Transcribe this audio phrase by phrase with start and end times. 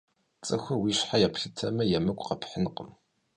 [0.45, 2.89] ЦӀыхур уи щхьэ еплъытмэ, емыкӀу къэпхьынкъым.